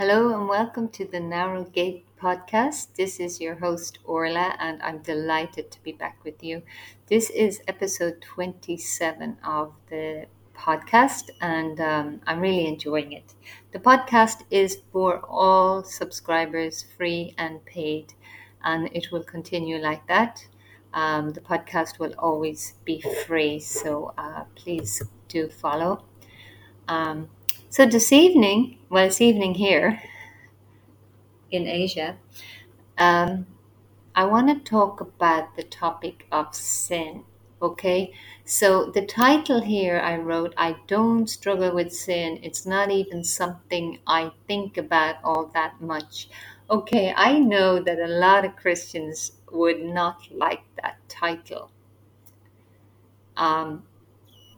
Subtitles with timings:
[0.00, 2.94] Hello and welcome to the Narrow Gate podcast.
[2.94, 6.62] This is your host Orla, and I'm delighted to be back with you.
[7.08, 10.24] This is episode 27 of the
[10.56, 13.34] podcast, and um, I'm really enjoying it.
[13.72, 18.14] The podcast is for all subscribers, free and paid,
[18.64, 20.46] and it will continue like that.
[20.94, 26.04] Um, the podcast will always be free, so uh, please do follow.
[26.88, 27.28] Um,
[27.70, 30.02] so this evening, well, it's evening here
[31.52, 32.16] in Asia,
[32.98, 33.46] um,
[34.14, 37.24] I want to talk about the topic of sin.
[37.62, 38.12] Okay,
[38.44, 42.40] so the title here I wrote, I don't struggle with sin.
[42.42, 46.28] It's not even something I think about all that much.
[46.68, 51.70] Okay, I know that a lot of Christians would not like that title.
[53.36, 53.84] Um,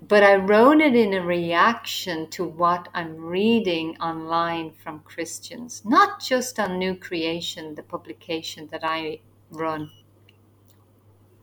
[0.08, 6.20] but I wrote it in a reaction to what I'm reading online from Christians, not
[6.20, 9.90] just on New Creation, the publication that I run.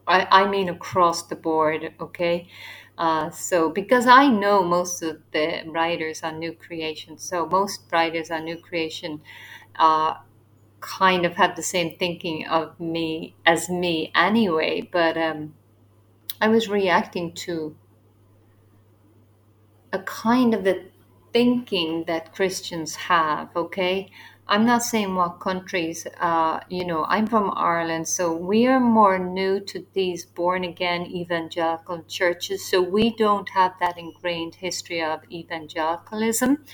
[0.08, 2.48] I, I mean, across the board, okay?
[2.98, 8.30] Uh, so, because I know most of the writers on New Creation, so most writers
[8.31, 9.22] on New Creation
[9.78, 10.16] uh,
[10.81, 15.55] kind of have the same thinking of me as me anyway, but um,
[16.42, 17.76] I was reacting to
[19.92, 20.86] a kind of a
[21.34, 24.09] thinking that Christians have, okay?
[24.48, 29.20] I'm not saying what countries, uh, you know, I'm from Ireland, so we are more
[29.20, 35.20] new to these born again evangelical churches, so we don't have that ingrained history of
[35.32, 36.66] evangelicalism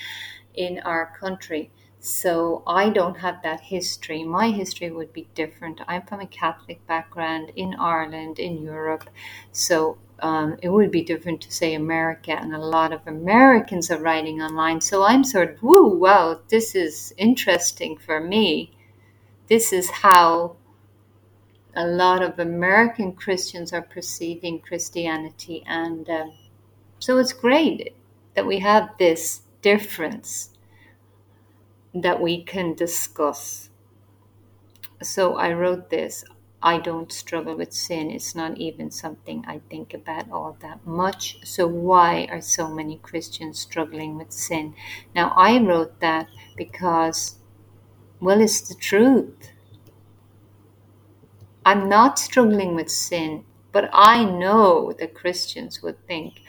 [0.54, 1.70] in our country.
[2.00, 4.24] So I don't have that history.
[4.24, 5.82] My history would be different.
[5.88, 9.10] I'm from a Catholic background in Ireland, in Europe.
[9.52, 14.00] So um, it would be different to say America, and a lot of Americans are
[14.00, 14.82] writing online.
[14.82, 18.72] So I'm sort of, woo, wow, this is interesting for me.
[19.48, 20.56] This is how
[21.76, 25.64] a lot of American Christians are perceiving Christianity.
[25.68, 26.34] And um,
[27.00, 27.94] so it's great
[28.36, 30.52] that we have this difference
[31.94, 33.70] that we can discuss.
[35.02, 36.24] So I wrote this.
[36.66, 38.10] I don't struggle with sin.
[38.10, 41.38] It's not even something I think about all that much.
[41.44, 44.74] So, why are so many Christians struggling with sin?
[45.14, 46.28] Now, I wrote that
[46.58, 47.38] because,
[48.20, 49.52] well, it's the truth.
[51.64, 56.42] I'm not struggling with sin, but I know that Christians would think,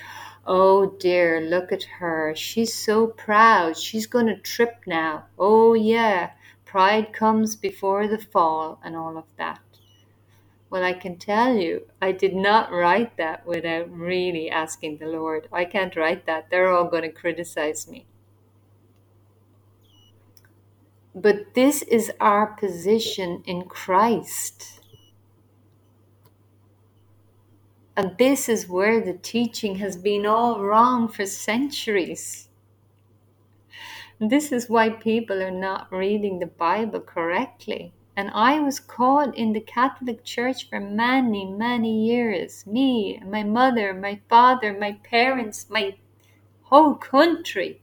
[0.47, 2.35] oh dear, look at her.
[2.35, 3.77] She's so proud.
[3.77, 5.27] She's going to trip now.
[5.39, 6.31] Oh, yeah,
[6.65, 9.61] pride comes before the fall, and all of that.
[10.69, 15.49] Well, I can tell you, I did not write that without really asking the Lord.
[15.53, 16.51] I can't write that.
[16.51, 18.07] They're all going to criticize me.
[21.15, 24.81] But this is our position in Christ.
[27.97, 32.49] And this is where the teaching has been all wrong for centuries.
[34.19, 37.95] This is why people are not reading the Bible correctly.
[38.17, 42.67] And I was caught in the Catholic Church for many, many years.
[42.67, 45.97] Me, my mother, my father, my parents, my
[46.63, 47.83] whole country.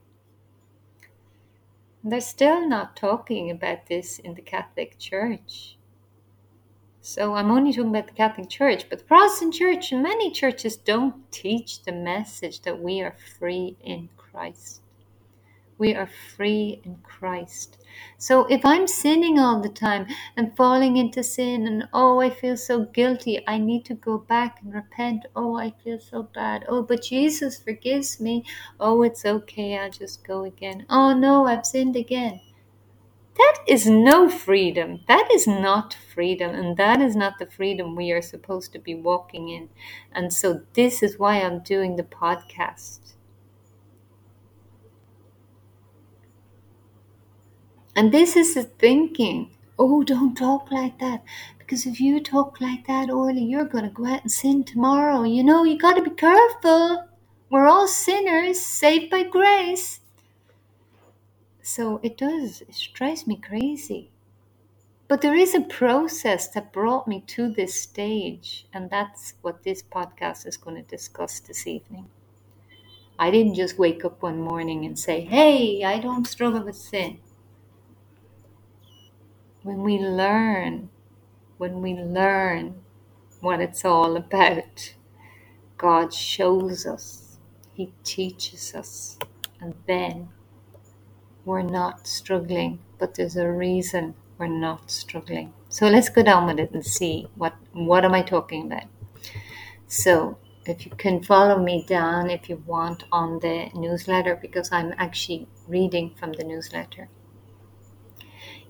[2.04, 5.78] They're still not talking about this in the Catholic Church.
[7.06, 10.78] So I'm only talking about the Catholic Church, but the Protestant Church and many churches
[10.78, 14.83] don't teach the message that we are free in Christ.
[15.78, 17.78] We are free in Christ.
[18.18, 20.08] So if I'm sinning all the time
[20.38, 24.62] and falling into sin and oh, I feel so guilty, I need to go back
[24.62, 25.26] and repent.
[25.36, 26.66] Oh, I feel so bad.
[26.68, 28.44] Oh, but Jesus forgives me.
[28.80, 29.78] Oh, it's okay.
[29.78, 30.86] I'll just go again.
[30.90, 32.40] Oh, no, I've sinned again.
[33.36, 35.02] That is no freedom.
[35.08, 36.54] That is not freedom.
[36.54, 39.70] And that is not the freedom we are supposed to be walking in.
[40.12, 43.14] And so this is why I'm doing the podcast
[47.96, 49.52] And this is the thinking.
[49.78, 51.24] Oh, don't talk like that.
[51.60, 55.24] Because if you talk like that, Orly, you're going to go out and sin tomorrow.
[55.24, 57.08] You know, you got to be careful.
[57.50, 60.00] We're all sinners, saved by grace.
[61.62, 64.12] So it does, it drives me crazy.
[65.08, 69.84] But there is a process that brought me to this stage, and that's what this
[69.84, 72.08] podcast is going to discuss this evening.
[73.20, 77.20] I didn't just wake up one morning and say, Hey, I don't struggle with sin
[79.64, 80.90] when we learn,
[81.58, 82.84] when we learn
[83.40, 84.94] what it's all about,
[85.78, 87.38] God shows us,
[87.74, 89.18] He teaches us,
[89.62, 90.30] and then
[91.46, 95.54] we're not struggling, but there's a reason we're not struggling.
[95.70, 98.86] So let's go down with it and see what what am I talking about.
[99.88, 104.94] So if you can follow me down if you want on the newsletter because I'm
[104.98, 107.10] actually reading from the newsletter.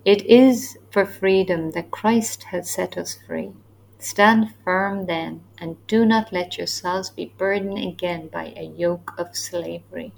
[0.05, 3.53] It is for freedom that Christ has set us free.
[3.99, 9.37] Stand firm then, and do not let yourselves be burdened again by a yoke of
[9.37, 10.11] slavery.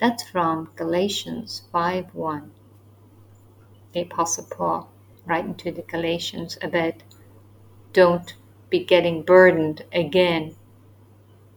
[0.00, 2.50] That's from Galatians 5 1.
[3.92, 4.90] The Apostle Paul
[5.24, 7.04] writing to the Galatians about
[7.92, 8.34] don't
[8.68, 10.56] be getting burdened again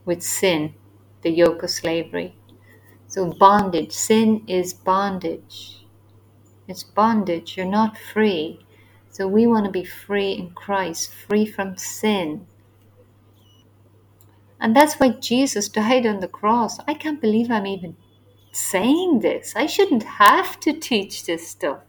[0.05, 0.75] with sin,
[1.23, 2.35] the yoke of slavery.
[3.07, 5.86] So, bondage, sin is bondage.
[6.67, 7.57] It's bondage.
[7.57, 8.65] You're not free.
[9.09, 12.45] So, we want to be free in Christ, free from sin.
[14.59, 16.79] And that's why Jesus died on the cross.
[16.87, 17.95] I can't believe I'm even
[18.51, 19.55] saying this.
[19.55, 21.83] I shouldn't have to teach this stuff.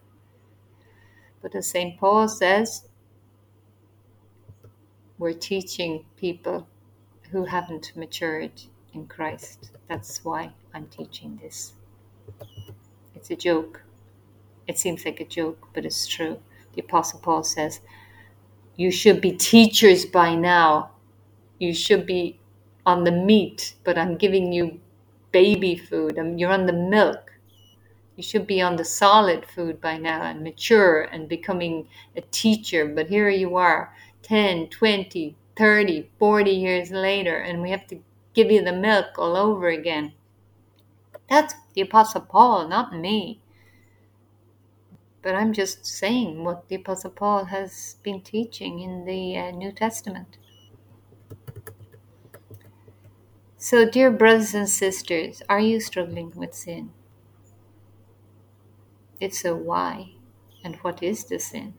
[1.40, 1.98] But as St.
[1.98, 2.88] Paul says,
[5.19, 6.69] we're teaching people
[7.30, 8.62] who haven't matured
[8.94, 9.70] in Christ.
[9.88, 11.75] That's why I'm teaching this.
[13.14, 13.82] It's a joke.
[14.69, 16.38] It seems like a joke, but it's true.
[16.75, 17.81] The Apostle Paul says,
[18.76, 20.91] You should be teachers by now.
[21.59, 22.38] You should be
[22.87, 24.79] on the meat, but I'm giving you
[25.32, 26.19] baby food.
[26.19, 27.32] Um, you're on the milk.
[28.17, 32.87] You should be on the solid food by now and mature and becoming a teacher.
[32.87, 37.99] But here you are, 10, 20, 30, 40 years later, and we have to
[38.35, 40.12] give you the milk all over again.
[41.31, 43.41] That's the Apostle Paul, not me.
[45.23, 49.73] But I'm just saying what the Apostle Paul has been teaching in the uh, New
[49.73, 50.38] Testament.
[53.56, 56.91] So, dear brothers and sisters, are you struggling with sin?
[59.20, 60.12] If so, why?
[60.62, 61.75] And what is the sin?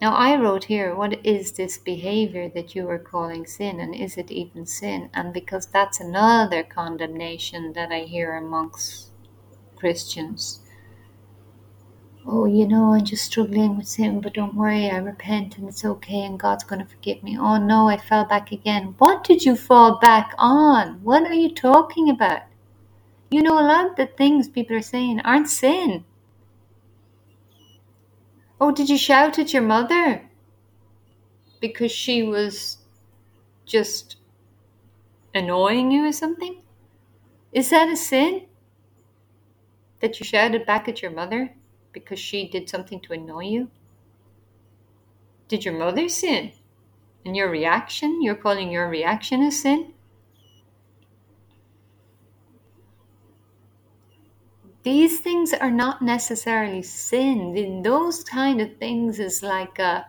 [0.00, 4.18] Now, I wrote here, what is this behavior that you are calling sin, and is
[4.18, 5.08] it even sin?
[5.14, 9.10] And because that's another condemnation that I hear amongst
[9.76, 10.60] Christians.
[12.24, 15.84] Oh, you know, I'm just struggling with sin, but don't worry, I repent and it's
[15.84, 17.36] okay, and God's going to forgive me.
[17.36, 18.94] Oh no, I fell back again.
[18.98, 21.02] What did you fall back on?
[21.02, 22.42] What are you talking about?
[23.30, 26.04] You know, a lot of the things people are saying aren't sin.
[28.60, 30.28] Oh, did you shout at your mother?
[31.60, 32.78] Because she was
[33.66, 34.14] just
[35.34, 36.62] annoying you or something?
[37.52, 38.46] Is that a sin?
[39.98, 41.54] That you shouted back at your mother
[41.92, 43.70] because she did something to annoy you?
[45.48, 46.52] Did your mother sin?
[47.24, 48.22] And your reaction?
[48.22, 49.94] You're calling your reaction a sin?
[54.82, 57.82] these things are not necessarily sin.
[57.82, 60.04] Those kind of things is like, a,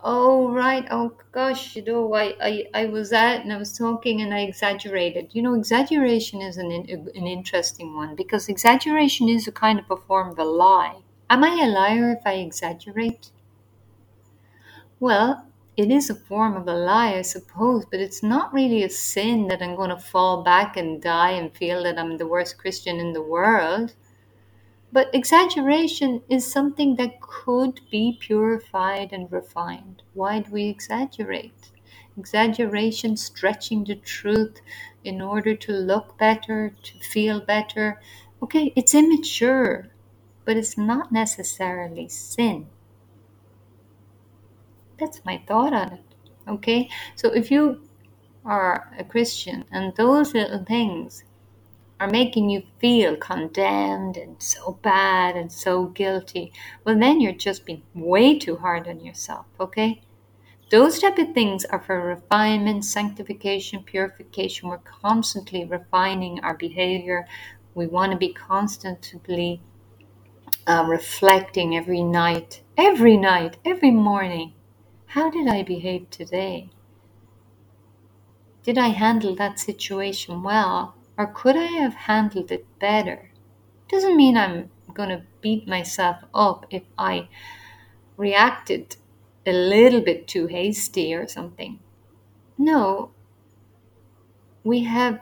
[0.00, 4.22] oh right, oh gosh, you know, I, I, I was at and I was talking
[4.22, 5.30] and I exaggerated.
[5.32, 9.96] You know, exaggeration is an an interesting one because exaggeration is a kind of a
[9.96, 11.02] form of a lie.
[11.30, 13.30] Am I a liar if I exaggerate?
[15.00, 15.46] Well,
[15.76, 19.48] it is a form of a lie, I suppose, but it's not really a sin
[19.48, 23.00] that I'm going to fall back and die and feel that I'm the worst Christian
[23.00, 23.94] in the world.
[24.92, 30.02] But exaggeration is something that could be purified and refined.
[30.14, 31.70] Why do we exaggerate?
[32.18, 34.60] Exaggeration, stretching the truth
[35.04, 38.00] in order to look better, to feel better.
[38.42, 39.88] Okay, it's immature,
[40.46, 42.68] but it's not necessarily sin.
[44.98, 46.02] That's my thought on it.
[46.48, 47.82] Okay, so if you
[48.44, 51.24] are a Christian and those little things
[51.98, 56.52] are making you feel condemned and so bad and so guilty,
[56.84, 60.00] well, then you're just being way too hard on yourself, okay?
[60.70, 64.68] Those type of things are for refinement, sanctification, purification.
[64.68, 67.26] We're constantly refining our behavior.
[67.74, 69.60] We want to be constantly
[70.66, 74.52] uh, reflecting every night, every night, every morning.
[75.06, 76.70] How did I behave today?
[78.62, 80.96] Did I handle that situation well?
[81.16, 83.30] Or could I have handled it better?
[83.88, 87.28] Doesn't mean I'm going to beat myself up if I
[88.16, 88.96] reacted
[89.46, 91.78] a little bit too hasty or something.
[92.58, 93.12] No,
[94.64, 95.20] we have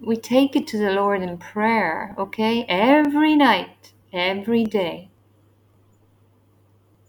[0.00, 2.64] we take it to the Lord in prayer, okay?
[2.68, 5.10] Every night, every day.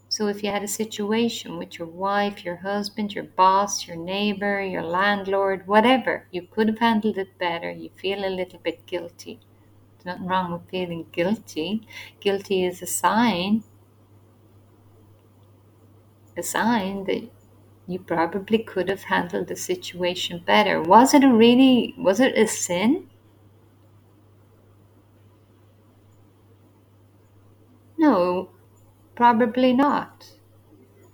[0.08, 4.62] So if you had a situation with your wife, your husband, your boss, your neighbor,
[4.62, 9.42] your landlord, whatever, you could have handled it better, you feel a little bit guilty.
[9.98, 11.86] There's nothing wrong with feeling guilty.
[12.22, 13.64] Guilty is a sign,
[16.38, 17.28] a sign that
[17.88, 20.82] you probably could have handled the situation better.
[20.82, 23.10] Was it a really, was it a sin?
[28.04, 28.50] No,
[29.16, 30.34] probably not.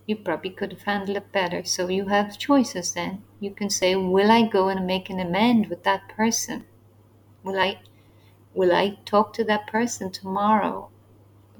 [0.08, 1.64] You probably could have handled it better.
[1.64, 3.24] So you have choices then.
[3.40, 6.66] You can say, Will I go and make an amend with that person?
[7.44, 7.82] Will I
[8.56, 10.90] will I talk to that person tomorrow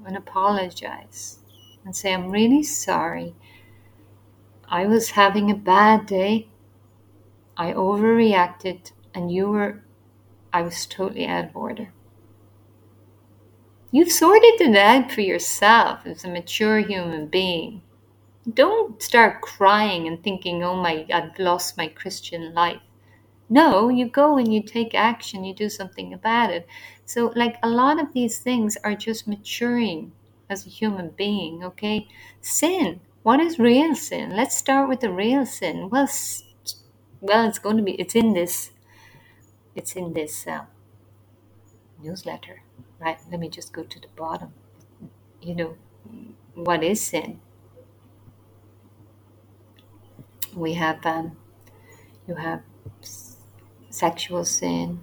[0.04, 1.38] and apologize
[1.84, 3.36] and say, I'm really sorry.
[4.68, 6.48] I was having a bad day.
[7.56, 9.84] I overreacted and you were
[10.52, 11.92] I was totally out of order.
[13.92, 17.82] You've sorted it out for yourself as a mature human being.
[18.54, 22.80] Don't start crying and thinking, oh my, I've lost my Christian life.
[23.48, 26.68] No, you go and you take action, you do something about it.
[27.04, 30.12] So, like a lot of these things are just maturing
[30.48, 32.06] as a human being, okay?
[32.40, 33.00] Sin.
[33.24, 34.36] What is real sin?
[34.36, 35.90] Let's start with the real sin.
[35.90, 36.08] Well,
[37.20, 38.70] well, it's going to be, it's in this,
[39.74, 40.66] it's in this uh,
[42.00, 42.62] newsletter
[43.00, 43.18] right?
[43.30, 44.52] Let me just go to the bottom.
[45.40, 45.76] You know,
[46.54, 47.40] what is sin?
[50.54, 51.36] We have, um,
[52.26, 52.62] you have
[53.88, 55.02] sexual sin,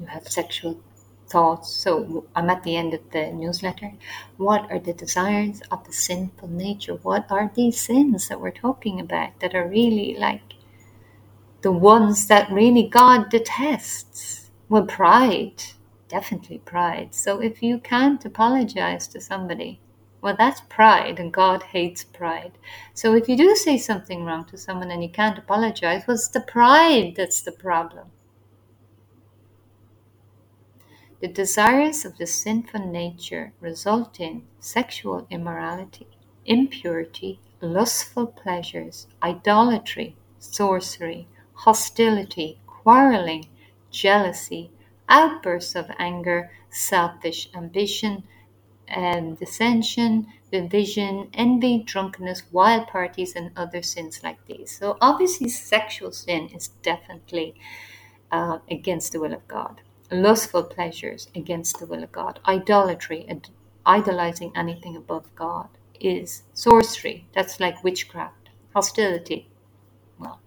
[0.00, 0.80] you have sexual
[1.28, 1.70] thoughts.
[1.70, 3.92] So I'm at the end of the newsletter.
[4.36, 6.94] What are the desires of the sinful nature?
[6.94, 10.54] What are these sins that we're talking about that are really like
[11.62, 14.50] the ones that really God detests?
[14.68, 15.62] Well, pride
[16.14, 17.12] definitely pride.
[17.12, 19.80] So if you can't apologize to somebody,
[20.22, 22.52] well, that's pride, and God hates pride.
[22.94, 26.28] So if you do say something wrong to someone and you can't apologize, well, it's
[26.28, 28.06] the pride that's the problem.
[31.20, 36.06] The desires of the sinful nature result in sexual immorality,
[36.46, 43.46] impurity, lustful pleasures, idolatry, sorcery, hostility, quarreling,
[43.90, 44.70] jealousy,
[45.08, 48.24] outbursts of anger, selfish ambition,
[48.88, 54.76] and dissension, division, envy, drunkenness, wild parties, and other sins like these.
[54.78, 57.54] So, obviously, sexual sin is definitely
[58.30, 59.80] uh, against the will of God.
[60.10, 62.40] Lustful pleasures against the will of God.
[62.46, 63.48] Idolatry, and
[63.86, 65.68] idolizing anything above God,
[66.00, 67.26] is sorcery.
[67.34, 68.50] That's like witchcraft.
[68.74, 69.48] Hostility.
[70.18, 70.40] Well,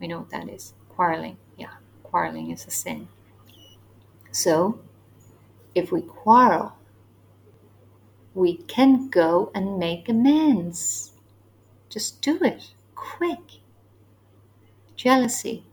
[0.00, 0.74] we know what that is.
[0.88, 1.36] Quarreling.
[1.56, 3.08] Yeah, quarreling is a sin.
[4.32, 4.80] So,
[5.74, 6.72] if we quarrel,
[8.34, 11.12] we can go and make amends.
[11.90, 13.60] Just do it quick.
[14.96, 15.64] Jealousy.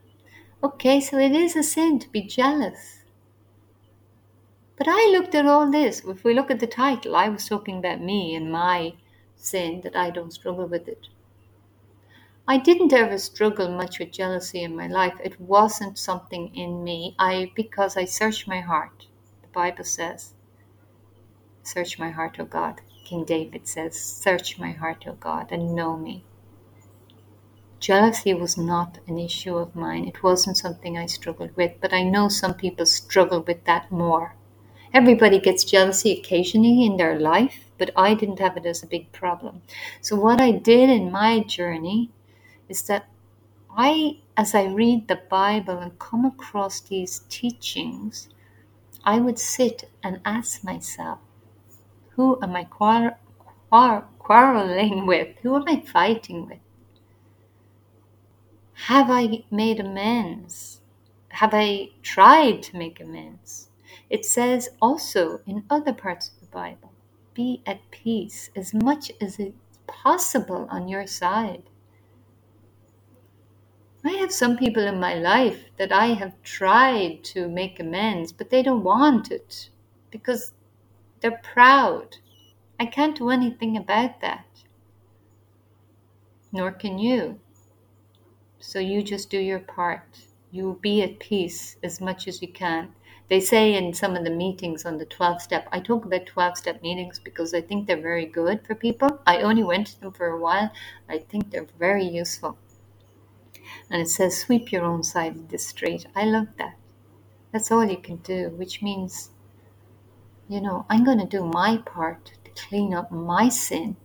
[0.62, 3.00] Okay, so it is a sin to be jealous.
[4.76, 6.04] But I looked at all this.
[6.06, 8.96] If we look at the title, I was talking about me and my
[9.36, 11.08] sin that I don't struggle with it.
[12.52, 15.14] I didn't ever struggle much with jealousy in my life.
[15.24, 17.16] It wasn't something in me.
[17.20, 19.06] I because I searched my heart.
[19.44, 20.34] The Bible says,
[21.62, 25.96] "Search my heart, O God." King David says, "Search my heart, O God, and know
[25.96, 26.24] me."
[27.80, 30.08] Jealousy was not an issue of mine.
[30.08, 34.34] It wasn't something I struggled with, but I know some people struggle with that more.
[34.92, 39.12] Everybody gets jealousy occasionally in their life, but I didn't have it as a big
[39.12, 39.62] problem.
[40.02, 42.10] So, what I did in my journey
[42.70, 43.08] is that
[43.72, 48.30] I, as I read the Bible and come across these teachings,
[49.04, 51.20] I would sit and ask myself,
[52.12, 53.18] who am I quar-
[53.70, 55.38] quar- quarreling with?
[55.42, 56.60] Who am I fighting with?
[58.88, 60.82] Have I made amends?
[61.30, 63.70] Have I tried to make amends?
[64.10, 66.92] It says also in other parts of the Bible
[67.34, 69.56] be at peace as much as it's
[69.88, 71.69] possible on your side.
[74.02, 78.50] I have some people in my life that I have tried to make amends, but
[78.50, 79.70] they don't want it
[80.10, 80.54] because
[81.20, 82.16] they're proud.
[82.80, 84.46] I can't do anything about that.
[86.54, 87.42] Nor can you.
[88.60, 90.22] So you just do your part.
[90.50, 92.94] You be at peace as much as you can.
[93.28, 96.58] They say in some of the meetings on the 12 step, I talk about 12
[96.58, 99.20] step meetings because I think they're very good for people.
[99.28, 100.72] I only went to them for a while.
[101.10, 102.58] I think they're very useful
[103.90, 106.08] and it says sweep your own side of the street.
[106.16, 106.76] I love that.
[107.52, 109.32] That's all you can do, which means,
[110.48, 113.96] you know, I'm going to do my part to clean up my sin,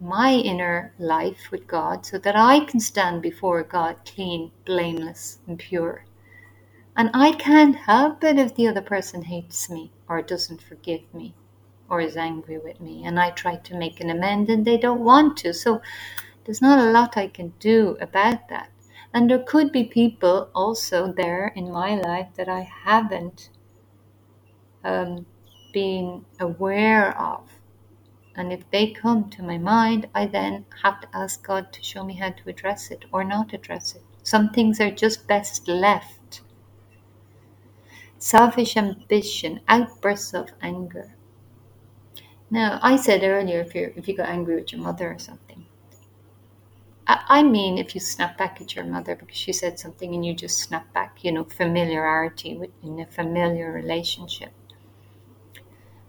[0.00, 5.58] my inner life with God, so that I can stand before God clean, blameless, and
[5.58, 6.04] pure.
[6.96, 11.34] And I can't help it if the other person hates me or doesn't forgive me
[11.88, 13.04] or is angry with me.
[13.04, 15.52] And I try to make an amend and they don't want to.
[15.52, 15.82] So
[16.44, 18.70] there's not a lot I can do about that.
[19.14, 23.48] And there could be people also there in my life that I haven't
[24.82, 25.24] um,
[25.72, 27.48] been aware of.
[28.34, 32.02] And if they come to my mind, I then have to ask God to show
[32.02, 34.02] me how to address it or not address it.
[34.24, 36.40] Some things are just best left.
[38.18, 41.14] Selfish ambition, outbursts of anger.
[42.50, 45.63] Now, I said earlier if you if you got angry with your mother or something,
[47.06, 50.34] I mean, if you snap back at your mother because she said something and you
[50.34, 54.52] just snap back, you know, familiarity in a familiar relationship.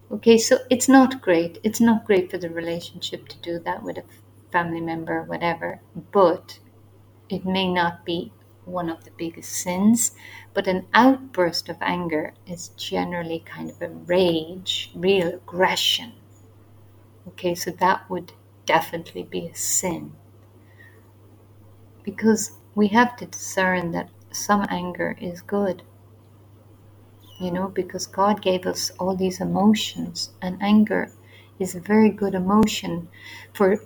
[0.09, 1.59] Okay, so it's not great.
[1.63, 4.03] It's not great for the relationship to do that with a
[4.51, 5.81] family member or whatever,
[6.13, 6.59] but
[7.29, 8.31] it may not be
[8.63, 10.15] one of the biggest sins.
[10.53, 16.13] But an outburst of anger is generally kind of a rage, real aggression.
[17.27, 18.31] Okay, so that would
[18.65, 20.13] definitely be a sin
[22.05, 25.81] because we have to discern that some anger is good.
[27.39, 31.11] You know, because God gave us all these emotions, and anger
[31.59, 33.09] is a very good emotion
[33.53, 33.77] for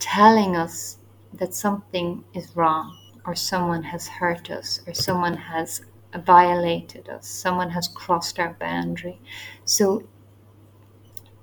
[0.00, 0.98] telling us
[1.34, 5.82] that something is wrong, or someone has hurt us, or someone has
[6.16, 9.20] violated us, someone has crossed our boundary.
[9.64, 10.08] So,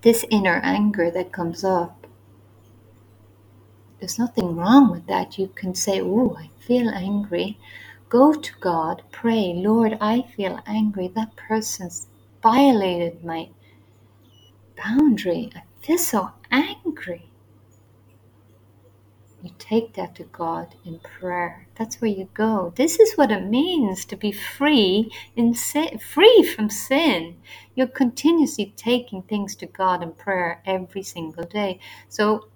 [0.01, 1.96] this inner anger that comes up
[3.99, 5.37] there's nothing wrong with that.
[5.39, 7.59] You can say, Oh, I feel angry.
[8.09, 11.09] Go to God, pray, Lord, I feel angry.
[11.09, 12.07] That person's
[12.43, 13.49] violated my
[14.77, 15.51] boundary.
[15.55, 17.29] I feel so angry.
[19.43, 21.67] You take that to God in prayer.
[21.75, 22.73] That's where you go.
[22.75, 27.37] This is what it means to be free in sin, free from sin.
[27.75, 31.79] You're continuously taking things to God in prayer every single day.
[32.09, 32.47] So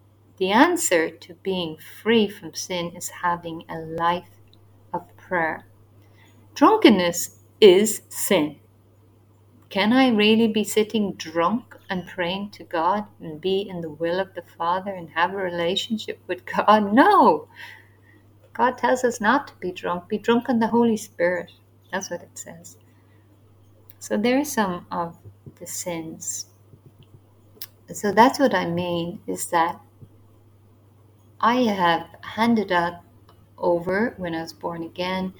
[0.42, 4.42] the answer to being free from sin is having a life
[4.92, 5.68] of prayer.
[6.56, 8.56] Drunkenness is sin.
[9.70, 14.20] Can I really be sitting drunk and praying to God and be in the will
[14.20, 16.92] of the Father and have a relationship with God?
[16.94, 17.48] No.
[18.54, 20.10] God tells us not to be drunk.
[20.10, 21.52] Be drunk on the Holy Spirit.
[21.92, 22.78] That's what it says.
[24.00, 25.20] So there are some of
[25.60, 26.48] the sins.
[27.94, 29.80] So that's what I mean is that
[31.44, 33.04] I have handed that
[33.58, 35.34] over when I was born again.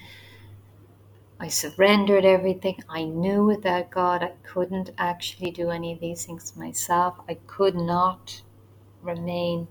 [1.40, 2.84] I surrendered everything.
[2.90, 7.18] I knew without God I couldn't actually do any of these things myself.
[7.30, 8.42] I could not
[9.04, 9.68] remain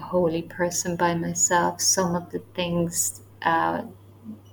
[0.00, 1.80] a holy person by myself.
[1.80, 3.82] Some of the things uh,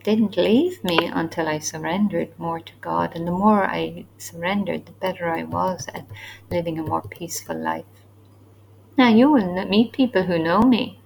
[0.04, 3.16] didn't leave me until I surrendered more to God.
[3.16, 6.06] And the more I surrendered, the better I was at
[6.52, 7.86] living a more peaceful life.
[8.96, 11.02] Now, you will meet people who know me,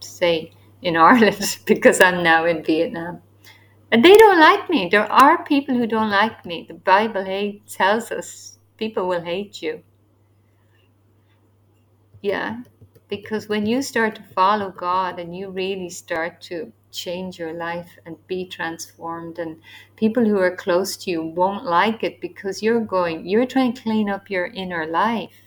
[0.00, 3.22] say in Ireland, because I'm now in Vietnam.
[3.92, 4.88] And they don't like me.
[4.90, 6.66] There are people who don't like me.
[6.66, 7.24] The Bible
[7.68, 9.82] tells us people will hate you.
[12.20, 12.62] Yeah,
[13.08, 17.96] because when you start to follow God and you really start to change your life
[18.04, 19.60] and be transformed, and
[19.94, 23.82] people who are close to you won't like it because you're going, you're trying to
[23.82, 25.44] clean up your inner life.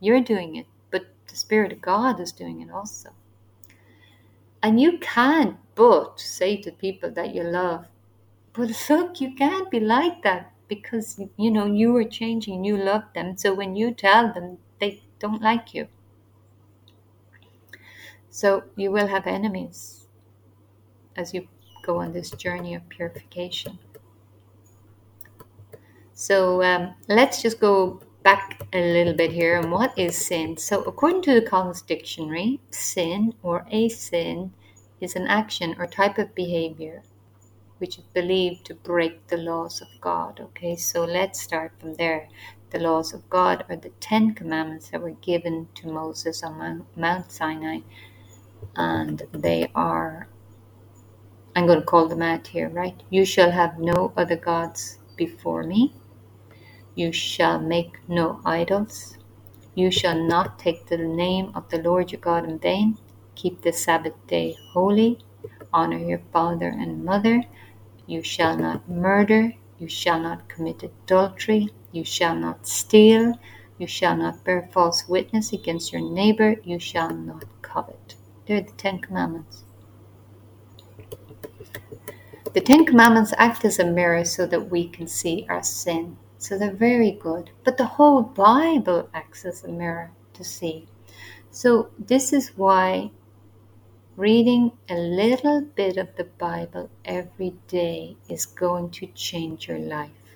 [0.00, 0.66] You're doing it
[1.32, 3.08] the Spirit of God is doing it also.
[4.62, 7.86] And you can't but say to people that you love,
[8.52, 13.04] but look, you can't be like that because you know you are changing, you love
[13.14, 13.38] them.
[13.38, 15.88] So when you tell them, they don't like you.
[18.28, 20.06] So you will have enemies
[21.16, 21.48] as you
[21.82, 23.78] go on this journey of purification.
[26.12, 30.56] So um, let's just go back a little bit here on what is sin.
[30.58, 34.52] So, according to the Collins Dictionary, sin or a sin
[35.00, 37.02] is an action or type of behavior
[37.78, 40.40] which is believed to break the laws of God.
[40.40, 42.28] Okay, so let's start from there.
[42.70, 47.32] The laws of God are the Ten Commandments that were given to Moses on Mount
[47.32, 47.80] Sinai,
[48.76, 50.28] and they are,
[51.56, 53.00] I'm going to call them out here, right?
[53.10, 55.94] You shall have no other gods before me.
[56.94, 59.16] You shall make no idols.
[59.74, 62.98] You shall not take the name of the Lord your God in vain.
[63.34, 65.18] Keep the Sabbath day holy.
[65.72, 67.44] Honor your father and mother.
[68.06, 69.54] You shall not murder.
[69.78, 71.70] You shall not commit adultery.
[71.92, 73.38] You shall not steal.
[73.78, 76.56] You shall not bear false witness against your neighbor.
[76.62, 78.16] You shall not covet.
[78.46, 79.64] They're the Ten Commandments.
[82.52, 86.18] The Ten Commandments act as a mirror so that we can see our sin.
[86.42, 87.50] So they're very good.
[87.62, 90.88] But the whole Bible acts as a mirror to see.
[91.52, 93.12] So this is why
[94.16, 100.34] reading a little bit of the Bible every day is going to change your life.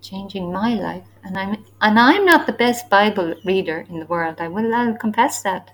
[0.00, 1.04] Changing my life.
[1.22, 4.36] And I'm and I'm not the best Bible reader in the world.
[4.40, 5.70] I will I'll confess that.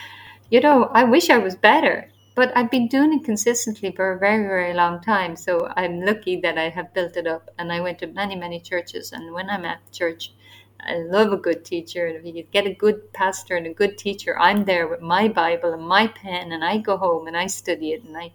[0.50, 2.11] you know, I wish I was better.
[2.34, 5.36] But I've been doing it consistently for a very, very long time.
[5.36, 7.50] So I'm lucky that I have built it up.
[7.58, 9.12] And I went to many, many churches.
[9.12, 10.32] And when I'm at church,
[10.80, 12.06] I love a good teacher.
[12.06, 15.28] And if you get a good pastor and a good teacher, I'm there with my
[15.28, 18.02] Bible and my pen, and I go home and I study it.
[18.02, 18.32] And I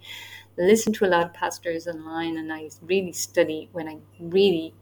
[0.57, 4.73] listen to a lot of pastors online, and I really study when I really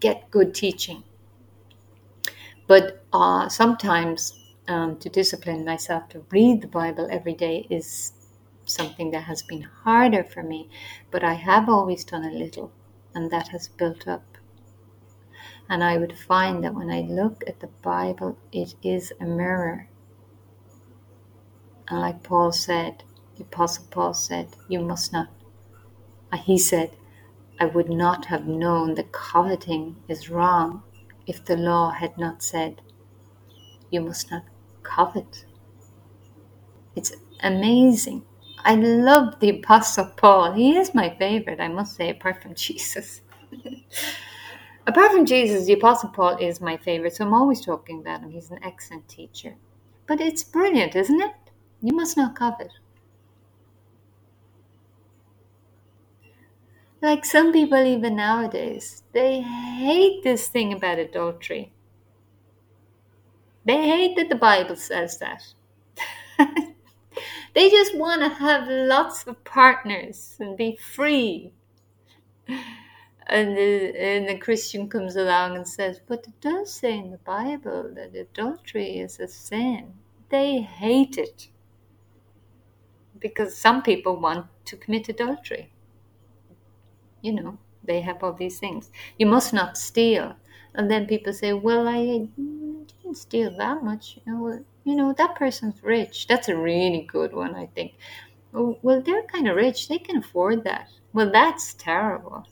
[0.00, 1.04] get good teaching.
[2.66, 8.12] But uh, sometimes um, to discipline myself to read the Bible every day is
[8.64, 10.68] something that has been harder for me,
[11.10, 12.72] but I have always done a little,
[13.14, 14.24] and that has built up.
[15.68, 19.88] And I would find that when I look at the Bible, it is a mirror.
[21.88, 23.04] And like Paul said,
[23.36, 25.28] the Apostle Paul said, You must not.
[26.44, 26.96] He said,
[27.60, 30.82] I would not have known that coveting is wrong
[31.26, 32.80] if the law had not said,
[33.90, 34.44] You must not
[34.82, 35.44] covet.
[36.94, 38.24] It's amazing
[38.64, 40.52] I love the Apostle Paul.
[40.52, 43.22] He is my favorite, I must say, apart from Jesus.
[44.86, 48.30] apart from Jesus, the Apostle Paul is my favorite, so I'm always talking about him.
[48.30, 49.56] He's an excellent teacher.
[50.06, 51.32] But it's brilliant, isn't it?
[51.82, 52.72] You must not covet.
[57.02, 61.72] Like some people, even nowadays, they hate this thing about adultery.
[63.64, 65.44] They hate that the Bible says that.
[67.54, 71.54] They just want to have lots of partners and be free.
[73.26, 77.18] And the, and the Christian comes along and says, But it does say in the
[77.18, 79.94] Bible that adultery is a sin.
[80.28, 81.48] They hate it
[83.18, 85.72] because some people want to commit adultery.
[87.22, 88.90] You know, they have all these things.
[89.18, 90.36] You must not steal.
[90.74, 94.18] And then people say, Well, I didn't steal that much.
[94.26, 96.26] You know, you know, that person's rich.
[96.26, 97.94] That's a really good one, I think.
[98.54, 99.88] Oh, well, they're kind of rich.
[99.88, 100.88] They can afford that.
[101.12, 102.46] Well, that's terrible.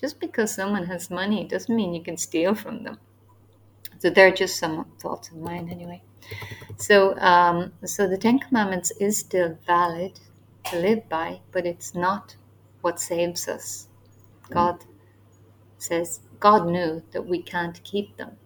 [0.00, 2.98] Just because someone has money doesn't mean you can steal from them.
[3.98, 6.02] So they're just some thoughts of mine, anyway.
[6.76, 10.18] So, um, so the Ten Commandments is still valid
[10.64, 12.36] to live by, but it's not
[12.80, 13.88] what saves us.
[14.50, 14.84] God
[15.78, 18.36] says God knew that we can't keep them.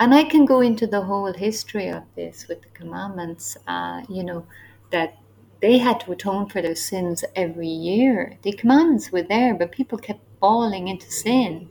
[0.00, 4.22] And I can go into the whole history of this with the commandments, uh, you
[4.22, 4.46] know,
[4.90, 5.18] that
[5.60, 8.38] they had to atone for their sins every year.
[8.42, 11.68] The commandments were there, but people kept falling into sin.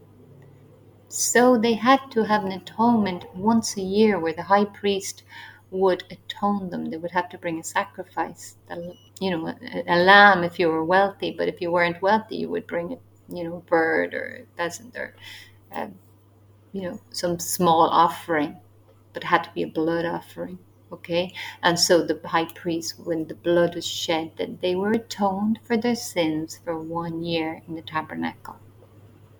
[1.07, 5.23] So they had to have an atonement once a year where the high priest
[5.71, 6.89] would atone them.
[6.89, 8.55] They would have to bring a sacrifice,
[9.21, 9.53] you know,
[9.87, 12.97] a, lamb if you were wealthy, but if you weren't wealthy, you would bring a,
[13.33, 15.15] you know, bird or a pheasant or
[15.73, 15.87] uh,
[16.77, 18.55] you know, some small offering,
[19.13, 20.59] but had to be a blood offering.
[20.91, 25.59] Okay, and so the high priest, when the blood was shed, that they were atoned
[25.63, 28.57] for their sins for one year in the tabernacle.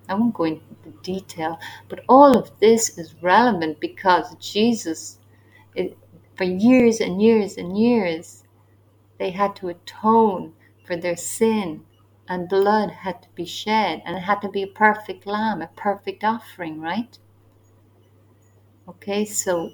[0.10, 5.20] I won't go into the detail, but all of this is relevant because Jesus,
[5.76, 5.96] it,
[6.36, 8.46] for years and years and years,
[9.20, 10.54] they had to atone
[10.86, 11.86] for their sin,
[12.28, 15.68] and blood had to be shed, and it had to be a perfect lamb, a
[15.68, 17.20] perfect offering, right?
[18.88, 19.74] Okay, so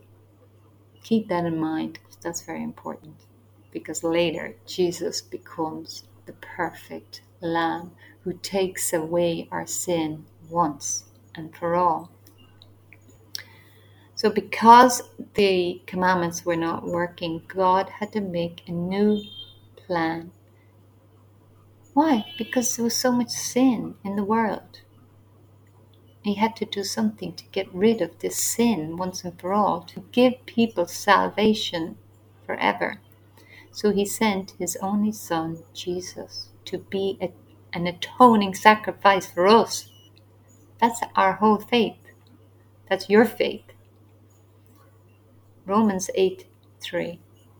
[1.03, 3.15] keep that in mind because that's very important.
[3.71, 7.91] Because later, Jesus becomes the perfect Lamb
[8.23, 12.09] who takes away our sin once and for all.
[14.15, 15.01] So, because
[15.33, 19.21] the commandments were not working, God had to make a new
[19.75, 20.31] plan.
[21.93, 22.25] Why?
[22.37, 24.81] Because there was so much sin in the world.
[26.23, 29.81] He had to do something to get rid of this sin once and for all,
[29.81, 31.97] to give people salvation
[32.45, 33.01] forever.
[33.71, 37.33] So he sent his only son, Jesus, to be a,
[37.73, 39.89] an atoning sacrifice for us.
[40.79, 41.97] That's our whole faith.
[42.89, 43.65] That's your faith.
[45.65, 46.45] Romans 8
[46.79, 47.19] 3.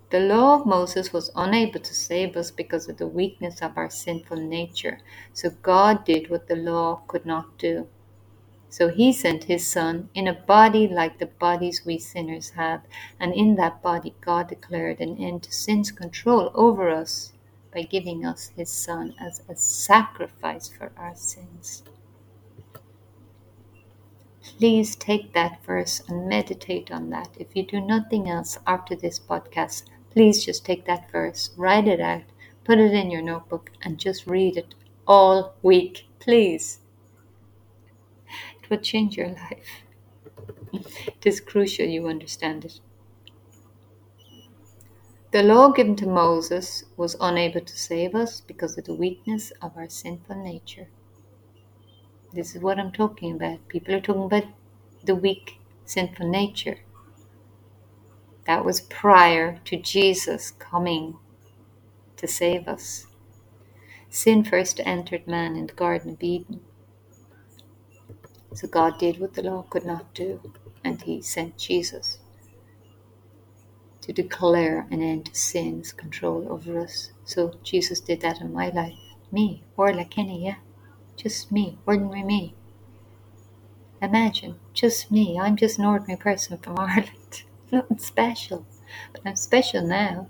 [0.10, 3.90] The law of Moses was unable to save us because of the weakness of our
[3.90, 5.00] sinful nature.
[5.34, 7.88] So God did what the law could not do.
[8.74, 12.82] So he sent his Son in a body like the bodies we sinners have,
[13.20, 17.34] and in that body God declared an end to sin's control over us
[17.72, 21.84] by giving us his Son as a sacrifice for our sins.
[24.42, 27.30] Please take that verse and meditate on that.
[27.38, 32.02] If you do nothing else after this podcast, please just take that verse, write it
[32.02, 32.24] out,
[32.64, 34.74] put it in your notebook, and just read it
[35.06, 36.80] all week, please.
[38.64, 39.84] It will change your life.
[41.08, 42.80] It is crucial you understand it.
[45.32, 49.78] The law given to Moses was unable to save us because of the weakness of
[49.78, 50.88] our sinful nature.
[52.34, 53.68] This is what I'm talking about.
[53.68, 54.46] People are talking about
[55.04, 56.80] the weak, sinful nature.
[58.48, 61.18] That was prior to Jesus coming
[62.18, 63.08] to save us.
[64.10, 66.62] Sin first entered man in the Garden of Eden.
[68.54, 70.40] So God did what the law could not do,
[70.84, 72.20] and He sent Jesus
[74.02, 77.12] to declare an end to sin's control over us.
[77.26, 79.00] So Jesus did that in my life.
[79.32, 80.58] Me, Orla Kenny, yeah.
[81.16, 82.54] Just me, ordinary me.
[84.02, 85.40] Imagine, just me.
[85.40, 87.44] I'm just an ordinary person from Ireland.
[87.72, 88.66] Nothing special.
[89.14, 90.28] But I'm special now.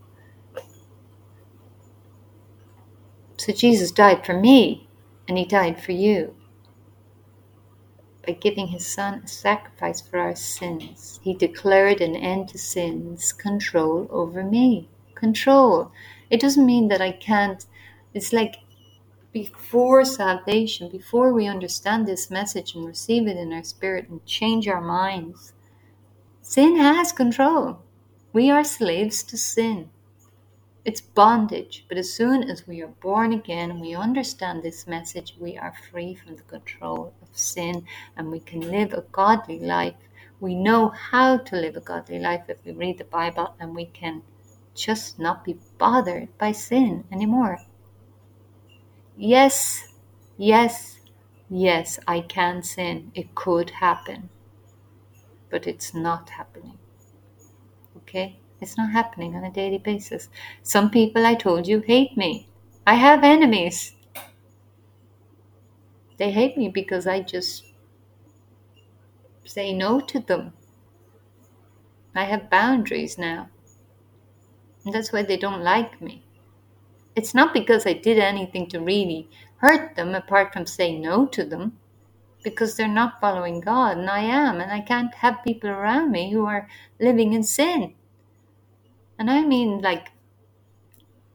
[3.38, 4.88] So Jesus died for me,
[5.28, 6.36] and he died for you
[8.26, 11.20] by giving his son a sacrifice for our sins.
[11.24, 14.88] He declared an end to sin's control over me.
[15.16, 15.92] Control.
[16.30, 17.66] It doesn't mean that I can't.
[18.14, 18.58] It's like
[19.32, 24.68] before salvation, before we understand this message and receive it in our spirit and change
[24.68, 25.54] our minds,
[26.42, 27.80] sin has control.
[28.32, 29.90] We are slaves to sin.
[30.86, 35.58] It's bondage, but as soon as we are born again we understand this message, we
[35.58, 37.86] are free from the control of sin
[38.18, 39.96] and we can live a godly life.
[40.42, 43.86] We know how to live a godly life if we read the Bible and we
[43.86, 44.24] can
[44.76, 47.60] just not be bothered by sin anymore.
[49.16, 49.88] Yes,
[50.38, 51.00] yes,
[51.50, 53.14] yes, I can sin.
[53.16, 54.30] It could happen,
[55.50, 56.78] but it's not happening.
[57.96, 58.40] Okay?
[58.64, 60.30] It's not happening on a daily basis.
[60.64, 62.48] Some people, I told you, hate me.
[62.88, 63.94] I have enemies.
[66.18, 67.66] They hate me because I just
[69.46, 70.54] say no to them.
[72.16, 73.50] I have boundaries now.
[74.86, 76.24] And that's why they don't like me.
[77.16, 81.44] It's not because I did anything to really hurt them apart from saying no to
[81.46, 81.78] them,
[82.44, 86.32] because they're not following God, and I am, and I can't have people around me
[86.32, 86.68] who are
[87.00, 87.94] living in sin.
[89.18, 90.12] And I mean, like,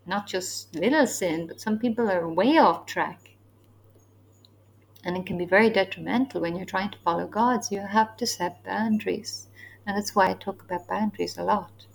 [0.07, 3.37] not just little sin, but some people are way off track.
[5.05, 7.64] And it can be very detrimental when you're trying to follow God.
[7.64, 9.47] So you have to set boundaries.
[9.87, 11.87] And that's why I talk about boundaries a lot.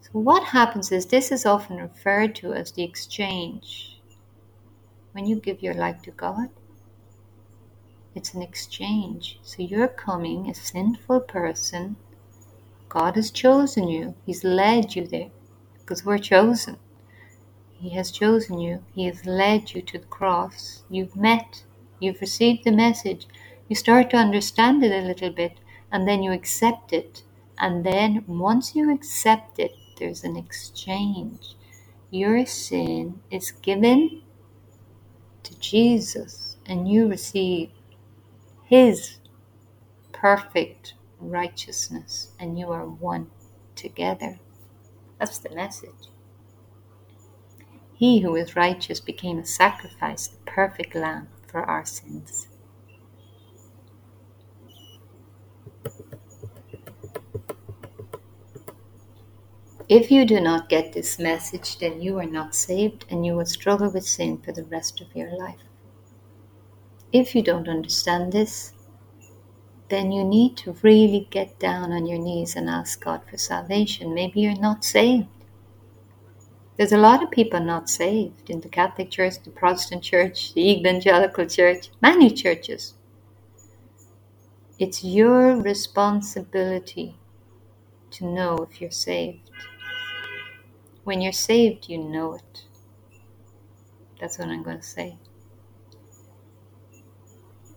[0.00, 4.00] So, what happens is this is often referred to as the exchange.
[5.12, 6.48] When you give your life to God,
[8.14, 9.38] it's an exchange.
[9.42, 11.96] So, you're coming a sinful person
[12.94, 14.14] God has chosen you.
[14.24, 15.30] He's led you there
[15.80, 16.78] because we're chosen.
[17.72, 18.84] He has chosen you.
[18.94, 20.84] He has led you to the cross.
[20.88, 21.64] You've met.
[21.98, 23.26] You've received the message.
[23.68, 25.58] You start to understand it a little bit
[25.90, 27.24] and then you accept it.
[27.58, 31.56] And then once you accept it, there's an exchange.
[32.12, 34.22] Your sin is given
[35.42, 37.70] to Jesus and you receive
[38.64, 39.18] His
[40.12, 40.94] perfect
[41.30, 43.30] righteousness, and you are one
[43.74, 44.38] together.
[45.18, 46.10] That's the message.
[47.94, 52.48] He who is righteous became a sacrifice, the perfect lamb for our sins.
[59.88, 63.44] If you do not get this message, then you are not saved and you will
[63.44, 65.60] struggle with sin for the rest of your life.
[67.12, 68.72] If you don't understand this,
[69.88, 74.14] then you need to really get down on your knees and ask God for salvation.
[74.14, 75.28] Maybe you're not saved.
[76.76, 80.78] There's a lot of people not saved in the Catholic Church, the Protestant Church, the
[80.78, 82.94] Evangelical Church, many churches.
[84.78, 87.16] It's your responsibility
[88.10, 89.50] to know if you're saved.
[91.04, 92.64] When you're saved, you know it.
[94.18, 95.16] That's what I'm going to say.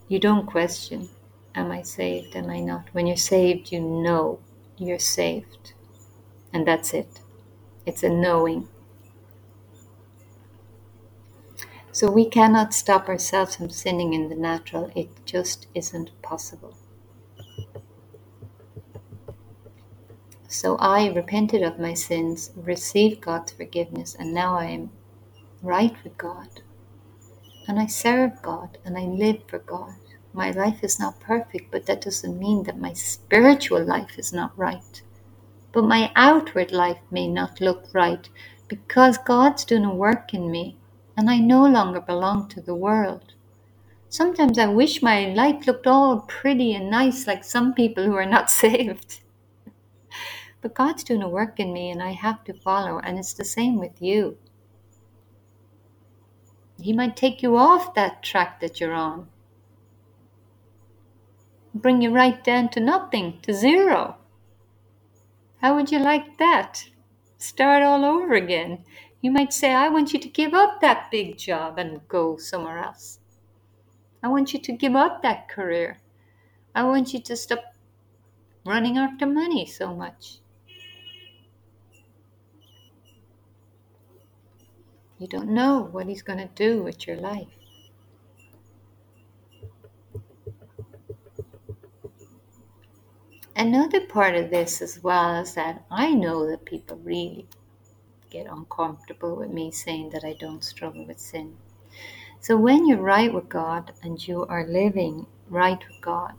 [0.07, 1.09] You don't question.
[1.57, 2.37] Am I saved?
[2.37, 2.89] Am I not?
[2.93, 4.39] When you're saved, you know
[4.77, 5.73] you're saved.
[6.53, 7.21] And that's it.
[7.85, 8.69] It's a knowing.
[11.91, 14.91] So we cannot stop ourselves from sinning in the natural.
[14.95, 16.75] It just isn't possible.
[20.47, 24.91] So I repented of my sins, received God's forgiveness, and now I am
[25.61, 26.61] right with God.
[27.67, 29.95] And I serve God and I live for God.
[30.38, 34.56] My life is not perfect, but that doesn't mean that my spiritual life is not
[34.56, 35.02] right.
[35.71, 38.30] But my outward life may not look right
[38.67, 40.78] because God's doing a work in me
[41.17, 43.34] and I no longer belong to the world.
[44.10, 48.23] Sometimes I wish my life looked all pretty and nice like some people who are
[48.28, 49.21] not saved.
[50.62, 53.43] But God's doing a work in me and I have to follow, and it's the
[53.43, 54.38] same with you.
[56.80, 59.30] He might take you off that track that you're on,
[61.73, 64.17] bring you right down to nothing, to zero.
[65.62, 66.86] How would you like that?
[67.38, 68.84] Start all over again.
[69.21, 72.77] You might say, I want you to give up that big job and go somewhere
[72.77, 73.19] else.
[74.21, 75.99] I want you to give up that career.
[76.75, 77.63] I want you to stop
[78.65, 80.39] running after money so much.
[85.19, 87.56] You don't know what He's going to do with your life.
[93.57, 97.47] Another part of this as well is that I know that people really
[98.29, 101.57] get uncomfortable with me saying that I don't struggle with sin.
[102.39, 106.35] So when you're right with God and you are living right with God,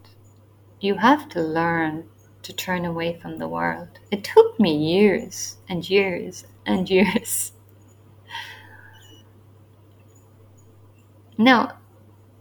[0.81, 2.09] you have to learn
[2.42, 3.98] to turn away from the world.
[4.11, 7.52] It took me years and years and years
[11.40, 11.78] Now,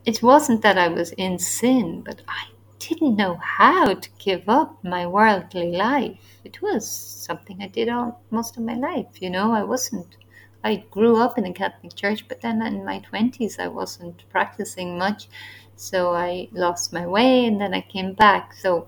[0.06, 2.46] it wasn't that I was in sin, but I
[2.88, 6.40] didn't know how to give up my worldly life.
[6.44, 9.54] It was something I did all most of my life, you know.
[9.54, 10.18] I wasn't
[10.64, 14.98] I grew up in a Catholic church, but then in my 20s I wasn't practicing
[14.98, 15.28] much.
[15.76, 18.54] So I lost my way and then I came back.
[18.54, 18.88] So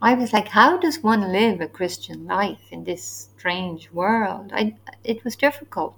[0.00, 3.02] I was like, how does one live a Christian life in this
[3.36, 4.52] strange world?
[4.54, 5.96] I, it was difficult.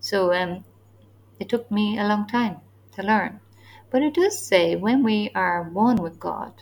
[0.00, 0.64] So um,
[1.40, 2.60] it took me a long time
[2.92, 3.40] to learn.
[3.90, 6.52] But it does say when we are one with God,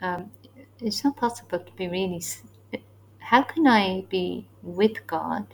[0.00, 0.30] um,
[0.80, 2.22] it's not possible to be really.
[3.18, 5.46] How can I be with God,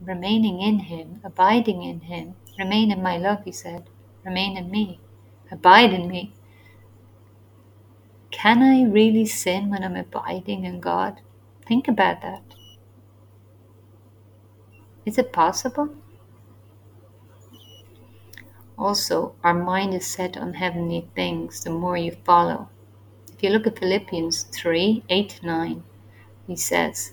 [0.00, 3.88] remaining in Him, abiding in Him, remain in my love, He said,
[4.24, 5.00] remain in me,
[5.50, 6.34] abide in me?
[8.30, 11.20] Can I really sin when I'm abiding in God?
[11.66, 12.42] Think about that.
[15.04, 15.94] Is it possible?
[18.78, 22.68] Also, our mind is set on heavenly things the more you follow.
[23.32, 25.82] If you look at Philippians 3 8 9,
[26.46, 27.12] he says,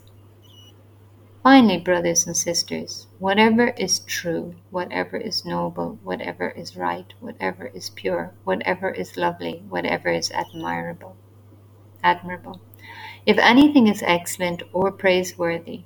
[1.43, 7.89] Finally, brothers and sisters, whatever is true, whatever is noble, whatever is right, whatever is
[7.89, 11.17] pure, whatever is lovely, whatever is admirable,
[12.02, 12.62] admirable.
[13.26, 15.84] If anything is excellent or praiseworthy,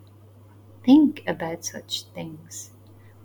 [0.84, 2.72] think about such things.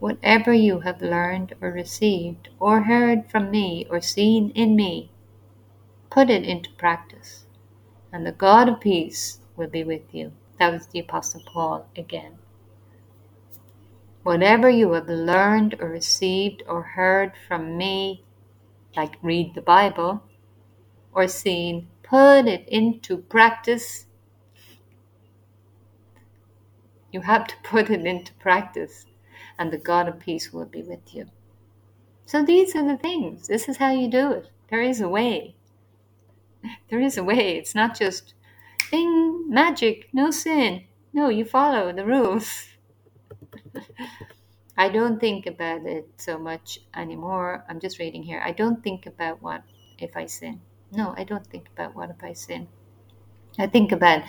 [0.03, 5.13] Whatever you have learned or received or heard from me or seen in me,
[6.11, 7.47] put it into practice,
[8.13, 10.33] and the God of peace will be with you.
[10.59, 12.39] That was the Apostle Paul again.
[14.25, 18.25] Whatever you have learned or received or heard from me,
[18.97, 20.25] like read the Bible,
[21.13, 24.07] or seen, put it into practice.
[27.13, 29.07] You have to put it into practice
[29.59, 31.27] and the God of peace will be with you.
[32.27, 33.49] So these are the things.
[33.49, 34.51] This is how you do it.
[34.71, 35.57] There is a way.
[36.91, 37.59] There is a way.
[37.59, 38.35] It's not just
[38.91, 40.85] thing, magic, no sin.
[41.13, 42.69] No, you follow the rules.
[44.77, 47.65] I don't think about it so much anymore.
[47.69, 48.41] I'm just reading here.
[48.45, 49.63] I don't think about what
[49.99, 50.61] if I sin.
[50.93, 52.69] No, I don't think about what if I sin.
[53.59, 54.23] I think about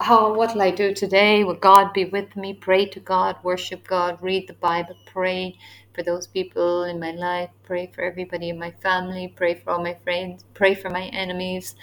[0.00, 1.44] how what will I do today?
[1.44, 2.54] Will God be with me?
[2.54, 5.56] Pray to God, worship God, read the Bible, pray
[5.94, 9.82] for those people in my life, pray for everybody in my family, pray for all
[9.82, 11.74] my friends, pray for my enemies,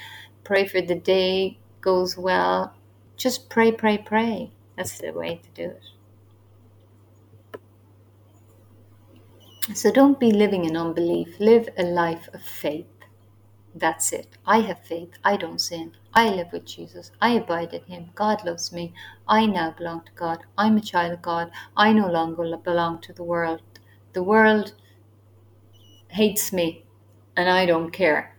[0.44, 2.74] pray for the day goes well.
[3.18, 4.52] Just pray, pray, pray.
[4.78, 5.84] That's the way to do it.
[9.78, 11.40] So don't be living in unbelief.
[11.40, 12.88] Live a life of faith.
[13.78, 14.38] That's it.
[14.46, 15.18] I have faith.
[15.22, 15.92] I don't sin.
[16.14, 17.12] I live with Jesus.
[17.22, 18.12] I abide in Him.
[18.16, 18.94] God loves me.
[19.28, 20.46] I now belong to God.
[20.58, 21.52] I'm a child of God.
[21.76, 23.62] I no longer belong to the world.
[24.14, 24.76] The world
[26.08, 26.86] hates me,
[27.36, 28.38] and I don't care.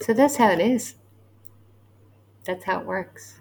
[0.00, 0.94] So that's how it is.
[2.44, 3.40] That's how it works.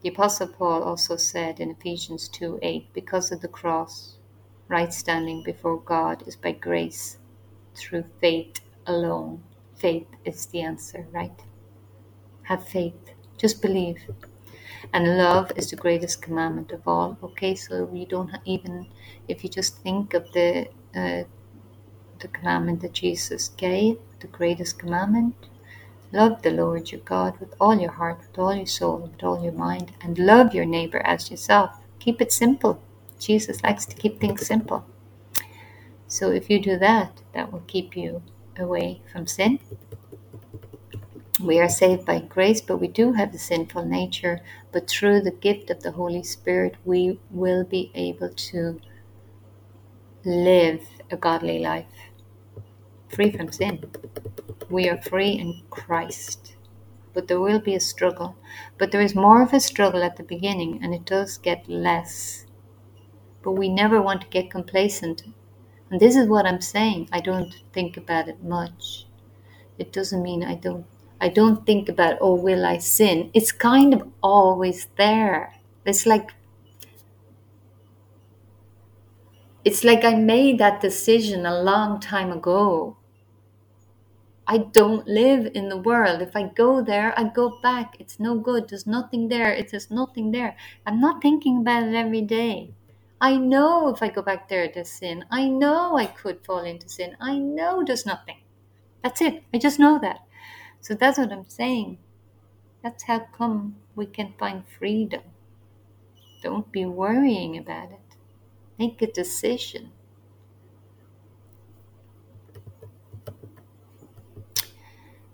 [0.00, 4.14] The Apostle Paul also said in Ephesians 2 8, because of the cross,
[4.68, 7.18] right standing before God is by grace
[7.76, 9.42] through faith alone.
[9.76, 11.38] Faith is the answer, right?
[12.44, 13.14] Have faith.
[13.36, 13.98] Just believe.
[14.92, 17.18] And love is the greatest commandment of all.
[17.22, 18.86] Okay, so we don't even,
[19.28, 21.24] if you just think of the uh,
[22.20, 25.34] the commandment that Jesus gave, the greatest commandment,
[26.12, 29.42] love the Lord your God with all your heart, with all your soul, with all
[29.42, 31.70] your mind, and love your neighbor as yourself.
[31.98, 32.80] Keep it simple.
[33.18, 34.84] Jesus likes to keep things simple.
[36.08, 38.22] So if you do that, that will keep you
[38.58, 39.58] away from sin.
[41.40, 44.40] We are saved by grace, but we do have a sinful nature.
[44.72, 48.80] But through the gift of the Holy Spirit, we will be able to
[50.24, 52.10] live a godly life,
[53.08, 53.84] free from sin.
[54.70, 56.56] We are free in Christ.
[57.12, 58.36] But there will be a struggle.
[58.78, 62.46] But there is more of a struggle at the beginning, and it does get less.
[63.42, 65.22] But we never want to get complacent.
[65.90, 67.08] And this is what I'm saying.
[67.12, 69.06] I don't think about it much.
[69.78, 70.86] It doesn't mean I don't
[71.20, 73.30] I don't think about, oh, will I sin?
[73.34, 75.54] It's kind of always there.
[75.86, 76.32] It's like
[79.64, 82.96] it's like I made that decision a long time ago.
[84.48, 86.22] I don't live in the world.
[86.22, 87.96] If I go there, I go back.
[88.00, 88.68] It's no good.
[88.68, 89.52] There's nothing there.
[89.52, 90.56] It says nothing there.
[90.86, 92.72] I'm not thinking about it every day.
[93.20, 95.24] I know if I go back there, there's sin.
[95.30, 97.16] I know I could fall into sin.
[97.20, 98.38] I know there's nothing.
[99.02, 99.44] That's it.
[99.54, 100.20] I just know that.
[100.80, 101.98] So that's what I'm saying.
[102.82, 105.22] That's how come we can find freedom.
[106.42, 108.16] Don't be worrying about it.
[108.78, 109.92] Make a decision.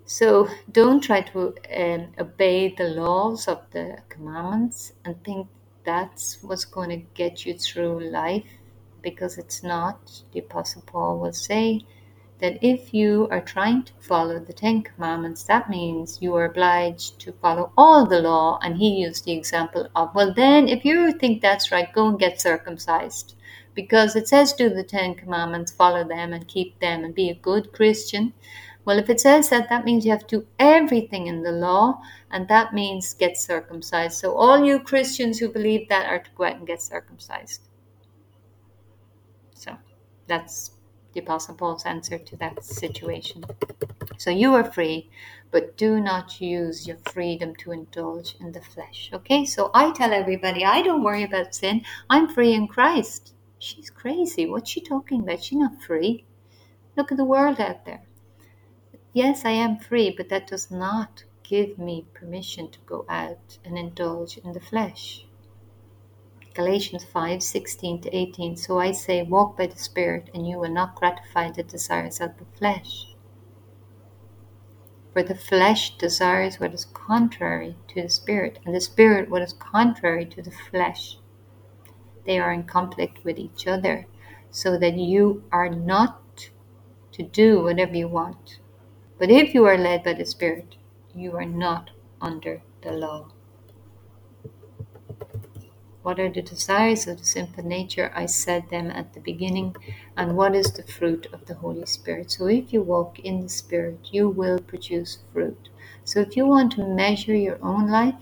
[0.07, 5.49] So don't try to um, obey the laws of the commandments and think
[5.85, 8.47] that's what's going to get you through life
[9.03, 10.23] because it's not.
[10.33, 11.85] The Apostle Paul will say,
[12.43, 17.21] that if you are trying to follow the Ten Commandments, that means you are obliged
[17.21, 18.59] to follow all the law.
[18.63, 22.19] And he used the example of, well, then if you think that's right, go and
[22.19, 23.37] get circumcised.
[23.75, 27.35] Because it says, do the Ten Commandments, follow them, and keep them, and be a
[27.35, 28.33] good Christian.
[28.85, 32.01] Well, if it says that, that means you have to do everything in the law,
[32.31, 34.19] and that means get circumcised.
[34.19, 37.69] So, all you Christians who believe that are to go out and get circumcised.
[39.55, 39.77] So,
[40.27, 40.73] that's
[41.13, 43.45] the Apostle Paul's answer to that situation.
[44.17, 45.11] So you are free,
[45.51, 49.11] but do not use your freedom to indulge in the flesh.
[49.13, 51.83] Okay, so I tell everybody, I don't worry about sin.
[52.09, 53.35] I'm free in Christ.
[53.59, 54.47] She's crazy.
[54.47, 55.43] What's she talking about?
[55.43, 56.25] She's not free.
[56.97, 58.03] Look at the world out there.
[59.15, 63.77] Yes, I am free, but that does not give me permission to go out and
[63.77, 65.27] indulge in the flesh.
[66.55, 68.57] Galatians 5 16 to 18.
[68.57, 72.39] So I say, walk by the Spirit, and you will not gratify the desires of
[72.39, 73.15] the flesh.
[75.13, 79.53] For the flesh desires what is contrary to the Spirit, and the Spirit what is
[79.53, 81.19] contrary to the flesh.
[82.25, 84.07] They are in conflict with each other,
[84.51, 86.49] so that you are not
[87.13, 88.59] to do whatever you want.
[89.23, 90.75] But if you are led by the Spirit,
[91.15, 93.29] you are not under the law.
[96.03, 98.11] What are the desires of the sinful nature?
[98.17, 99.77] I said them at the beginning.
[100.17, 102.33] And what is the fruit of the Holy Spirit?
[102.33, 105.69] So if you walk in the Spirit, you will produce fruit.
[106.05, 108.17] So if you want to measure your own life,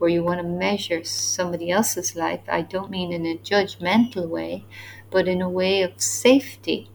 [0.00, 4.64] or you want to measure somebody else's life, I don't mean in a judgmental way,
[5.10, 6.88] but in a way of safety.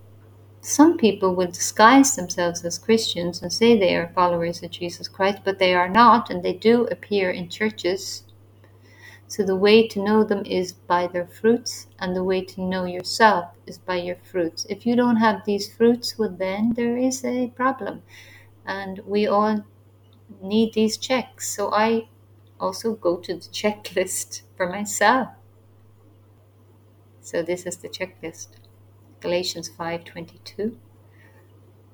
[0.61, 5.39] Some people will disguise themselves as Christians and say they are followers of Jesus Christ,
[5.43, 8.23] but they are not, and they do appear in churches
[9.31, 12.83] so the way to know them is by their fruits, and the way to know
[12.83, 14.65] yourself is by your fruits.
[14.69, 18.03] If you don't have these fruits, well, then there is a problem.
[18.65, 19.63] And we all
[20.41, 21.47] need these checks.
[21.47, 22.09] So I
[22.59, 25.29] also go to the checklist for myself.
[27.21, 28.49] So this is the checklist.
[29.21, 30.77] Galatians 5:22.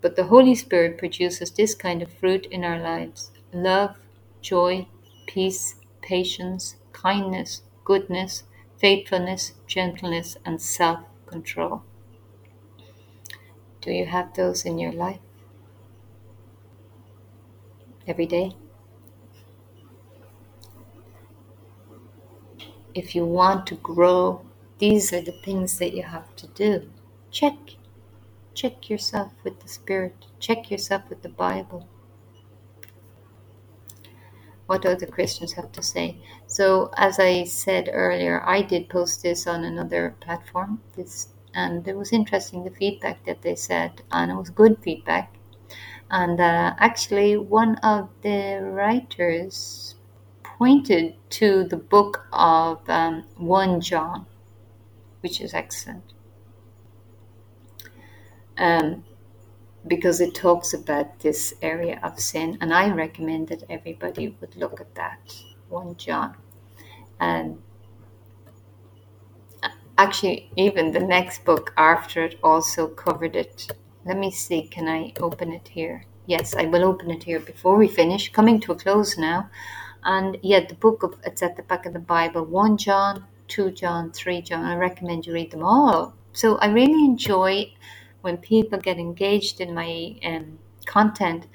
[0.01, 3.97] But the Holy Spirit produces this kind of fruit in our lives: love,
[4.41, 4.88] joy,
[5.28, 8.43] peace, patience, kindness, goodness,
[8.78, 11.84] faithfulness, gentleness, and self control.
[13.82, 15.19] Do you have those in your life?
[18.07, 18.55] Every day?
[22.95, 24.41] If you want to grow,
[24.80, 26.89] these are the things that you have to do.
[27.32, 27.57] Check.
[28.53, 30.25] Check yourself with the Spirit.
[30.39, 31.88] Check yourself with the Bible
[34.67, 36.17] what other Christians have to say.
[36.45, 40.82] So, as I said earlier, I did post this on another platform.
[40.95, 45.34] This and it was interesting the feedback that they said, and it was good feedback.
[46.11, 49.95] And uh, actually, one of the writers
[50.43, 54.25] pointed to the book of um, 1 John,
[55.21, 56.13] which is excellent.
[58.58, 59.03] Um,
[59.88, 64.82] because it talks about this area of sin, and I recommend that everybody would look
[64.82, 65.34] at that
[65.70, 66.36] 1 John.
[67.20, 67.62] And
[69.97, 73.72] actually, even the next book after it also covered it.
[74.05, 76.05] Let me see, can I open it here?
[76.26, 79.49] Yes, I will open it here before we finish, coming to a close now.
[80.03, 83.72] And yet, the book of it's at the back of the Bible 1 John, 2
[83.72, 84.64] John, 3 John.
[84.64, 86.14] I recommend you read them all.
[86.34, 87.74] So I really enjoy
[88.22, 91.47] when people get engaged in my um, content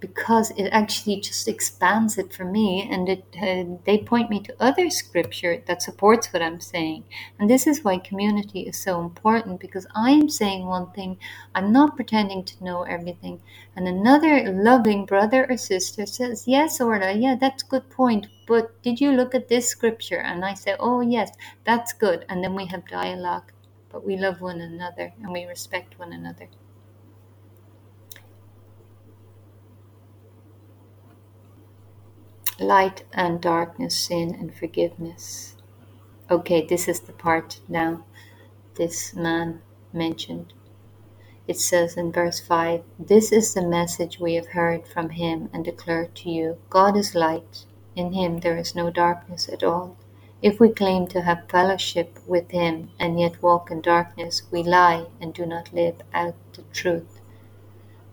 [0.00, 4.56] because it actually just expands it for me and it uh, they point me to
[4.58, 7.04] other scripture that supports what i'm saying.
[7.38, 11.18] And this is why community is so important because i am saying one thing
[11.54, 13.42] i'm not pretending to know everything.
[13.76, 19.00] And another loving brother or sister says yes orla yeah that's good point but did
[19.00, 20.20] you look at this scripture?
[20.20, 21.30] And i say oh yes
[21.64, 22.24] that's good.
[22.28, 23.52] And then we have dialogue
[23.90, 26.48] but we love one another and we respect one another
[32.60, 35.56] light and darkness, sin and forgiveness.
[36.30, 38.04] Okay, this is the part now
[38.74, 39.62] this man
[39.92, 40.52] mentioned.
[41.48, 45.64] It says in verse 5 This is the message we have heard from him and
[45.64, 47.64] declared to you God is light.
[47.96, 49.96] In him there is no darkness at all.
[50.42, 55.06] If we claim to have fellowship with him and yet walk in darkness, we lie
[55.20, 57.20] and do not live out the truth.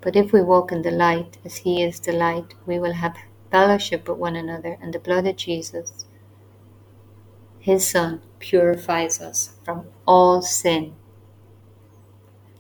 [0.01, 3.15] But if we walk in the light as he is the light, we will have
[3.49, 6.05] fellowship with one another, and the blood of Jesus,
[7.59, 10.95] his Son, purifies us from all sin.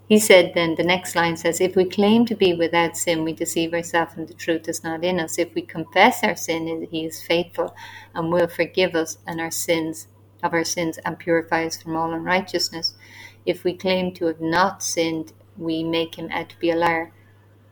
[0.07, 3.33] He said then, the next line says, If we claim to be without sin, we
[3.33, 5.37] deceive ourselves and the truth is not in us.
[5.37, 7.75] If we confess our sin, he is faithful
[8.15, 10.07] and will forgive us and our sins
[10.43, 12.93] of our sins and purify us from all unrighteousness.
[13.45, 17.11] If we claim to have not sinned, we make him out to be a liar.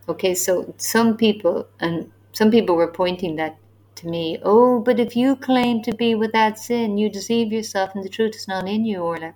[0.08, 3.56] Okay, so some people, and some people were pointing that
[3.96, 4.38] to me.
[4.42, 8.34] Oh, but if you claim to be without sin, you deceive yourself and the truth
[8.34, 9.34] is not in you, Orla.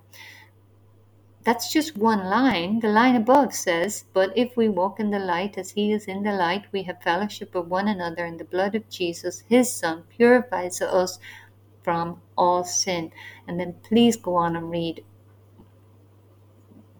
[1.43, 2.81] That's just one line.
[2.81, 6.21] The line above says, But if we walk in the light as he is in
[6.21, 10.03] the light, we have fellowship with one another, and the blood of Jesus, his Son,
[10.09, 11.17] purifies us
[11.83, 13.11] from all sin.
[13.47, 15.03] And then please go on and read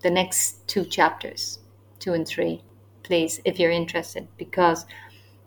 [0.01, 1.59] the next two chapters,
[1.99, 2.63] two and three,
[3.03, 4.87] please, if you're interested, because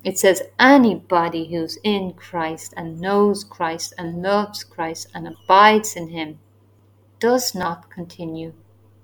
[0.04, 6.10] it says, anybody who's in Christ and knows Christ and loves Christ and abides in
[6.10, 6.38] Him
[7.18, 8.52] does not continue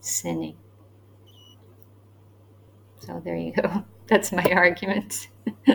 [0.00, 0.56] sinning.
[2.98, 3.84] So there you go.
[4.06, 5.28] That's my argument.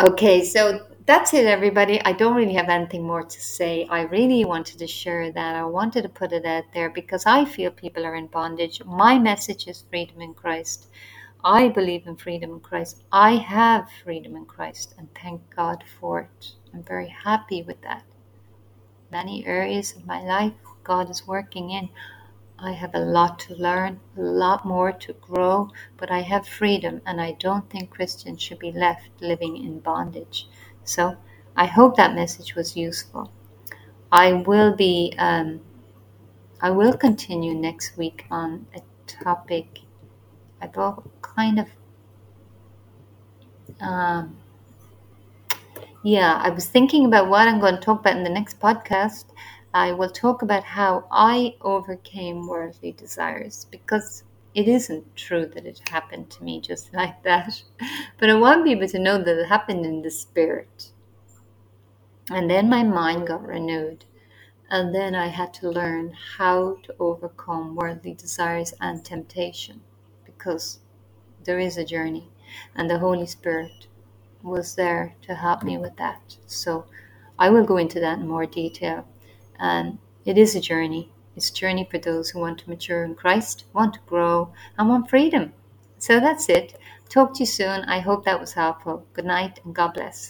[0.00, 2.00] okay, so that's it, everybody.
[2.04, 3.84] I don't really have anything more to say.
[3.90, 5.56] I really wanted to share that.
[5.56, 8.80] I wanted to put it out there because I feel people are in bondage.
[8.84, 10.88] My message is freedom in Christ.
[11.42, 13.02] I believe in freedom in Christ.
[13.10, 16.52] I have freedom in Christ, and thank God for it.
[16.72, 18.04] I'm very happy with that.
[19.10, 20.52] Many areas of my life
[20.84, 21.88] God is working in.
[22.58, 27.00] I have a lot to learn, a lot more to grow, but I have freedom,
[27.06, 30.48] and I don't think Christians should be left living in bondage.
[30.84, 31.16] So
[31.56, 33.30] I hope that message was useful.
[34.12, 35.60] I will be, um,
[36.60, 39.80] I will continue next week on a topic
[40.62, 41.68] about kind of
[43.80, 44.36] um,
[46.02, 49.26] yeah i was thinking about what i'm going to talk about in the next podcast
[49.74, 55.80] i will talk about how i overcame worldly desires because it isn't true that it
[55.90, 57.62] happened to me just like that
[58.18, 60.90] but i want people to know that it happened in the spirit
[62.30, 64.04] and then my mind got renewed
[64.70, 69.80] and then i had to learn how to overcome worldly desires and temptation
[70.24, 70.78] because
[71.44, 72.28] there is a journey,
[72.76, 73.88] and the Holy Spirit
[74.42, 76.36] was there to help me with that.
[76.46, 76.86] So
[77.38, 79.06] I will go into that in more detail.
[79.60, 81.12] And it is a journey.
[81.36, 84.88] It's a journey for those who want to mature in Christ, want to grow, and
[84.88, 85.52] want freedom.
[85.98, 86.76] So that's it.
[87.08, 87.82] Talk to you soon.
[87.84, 89.04] I hope that was helpful.
[89.12, 90.28] Good night and God bless.